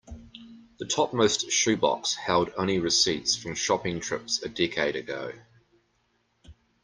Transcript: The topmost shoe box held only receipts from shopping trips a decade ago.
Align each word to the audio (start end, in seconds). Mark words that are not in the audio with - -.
The 0.79 0.87
topmost 0.87 1.51
shoe 1.51 1.77
box 1.77 2.15
held 2.15 2.51
only 2.57 2.79
receipts 2.79 3.35
from 3.35 3.53
shopping 3.53 3.99
trips 3.99 4.41
a 4.41 4.49
decade 4.49 4.95
ago. 4.95 5.31